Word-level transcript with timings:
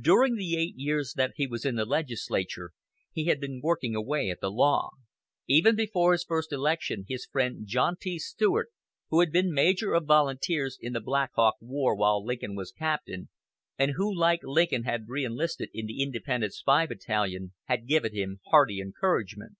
During 0.00 0.36
the 0.36 0.56
eight 0.56 0.74
years 0.76 1.14
that 1.16 1.32
he 1.34 1.48
was 1.48 1.64
in 1.64 1.74
the 1.74 1.84
legislature 1.84 2.70
he 3.10 3.24
had 3.24 3.40
been 3.40 3.60
working 3.60 3.92
away 3.96 4.30
at 4.30 4.38
the 4.40 4.52
law. 4.52 4.90
Even 5.48 5.74
before 5.74 6.12
his 6.12 6.22
first 6.22 6.52
election 6.52 7.04
his 7.08 7.26
friend 7.26 7.66
John 7.66 7.96
T. 8.00 8.20
Stuart, 8.20 8.68
who 9.10 9.18
had 9.18 9.32
been 9.32 9.50
major 9.52 9.94
of 9.94 10.04
volunteers 10.06 10.78
in 10.80 10.92
the 10.92 11.00
Black 11.00 11.32
Hawk 11.34 11.56
War 11.60 11.96
while 11.96 12.24
Lincoln 12.24 12.54
was 12.54 12.70
captain, 12.70 13.30
and 13.76 13.94
who, 13.96 14.16
like 14.16 14.44
Lincoln, 14.44 14.84
had 14.84 15.08
reenlisted 15.08 15.70
in 15.74 15.86
the 15.86 16.02
Independent 16.04 16.52
Spy 16.54 16.86
Battalion, 16.86 17.52
had 17.64 17.88
given 17.88 18.14
him 18.14 18.38
hearty 18.52 18.78
encouragement. 18.80 19.56